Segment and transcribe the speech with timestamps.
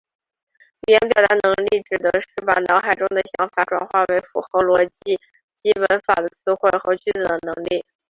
[0.87, 5.19] 语言表达能力指的是把脑海中的想法转换为符合逻辑
[5.61, 7.85] 及文法的词汇和句子的能力。